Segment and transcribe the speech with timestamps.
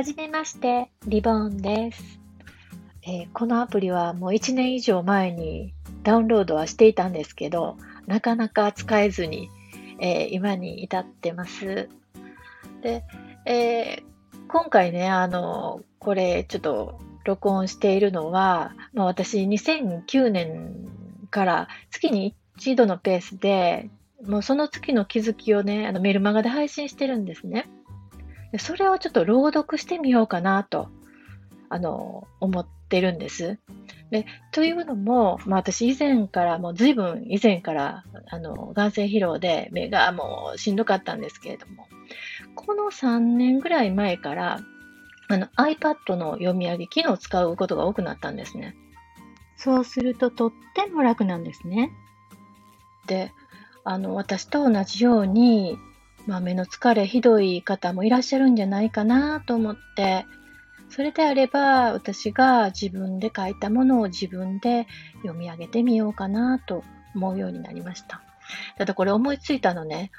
[0.00, 2.20] はじめまして、リボンです、
[3.02, 5.74] えー、このアプリはもう1年以上前に
[6.04, 9.50] ダウンロードはしていたんですけど、なかなか使えずに、
[9.98, 11.90] えー、今に至ってます。
[12.80, 13.04] で、
[13.44, 20.88] えー、今回ね、あの、これちょっと録音しているのは、まあ、私2009年
[21.30, 23.90] から月に一度のペースで、
[24.26, 27.68] もうその月の気づきをね、あのメルマガで配信してるんですね。
[28.58, 30.88] それをちょっと朗読してみようかなと、
[31.68, 33.58] あの、思ってるんです。
[34.10, 41.86] で、というのも、まあ私以前から、もう随分以前から、あの、眼性疲労で目がもうしんどかったんですけれども、
[42.56, 44.60] この3年ぐらい前から、
[45.28, 48.74] あの iPad の読み上げ機能を使うことが多くなったんですね。
[49.56, 51.92] そうするととっても楽なんですね。
[53.06, 53.32] で、
[53.84, 55.78] あの、私と同じように、
[56.30, 60.26] まあ、目の疲れひどい方もいらっしゃるんじゃないかなと思って、
[60.88, 64.86] それであれば私が自分で書いたものを自分で
[65.22, 66.84] 読み上げてみようかなと
[67.16, 68.22] 思うようになりました。
[68.78, 70.12] ただこれ思いついたのね、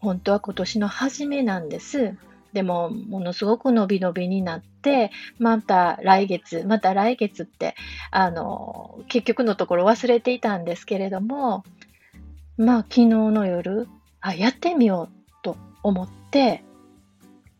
[0.00, 2.14] 本当は今年の初めなんです。
[2.52, 7.74] でも、ものすごく伸び伸びになって、また来月、また来月って、
[8.10, 11.64] あの、結局のところ忘れていたんですけれども、
[12.58, 13.88] まあ、昨日の夜、
[14.20, 15.23] あ、やってみようと
[15.84, 16.64] 思って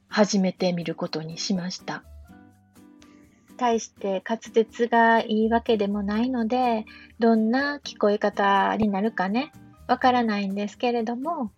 [0.09, 2.03] 始めてみることにしました。
[3.57, 6.87] 対して滑舌がいいわけでもないので、
[7.21, 9.53] どんな聞こえ方になるかね、
[9.87, 11.53] わからないんですけれども、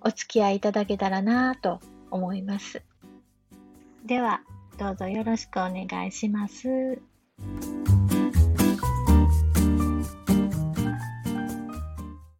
[0.00, 2.82] お付き合いいただけたらなと思います。
[4.04, 4.40] では、
[4.78, 7.00] どうぞよろしくお願いします。